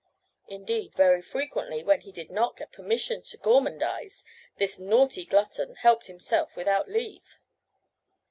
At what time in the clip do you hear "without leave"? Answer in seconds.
6.55-7.37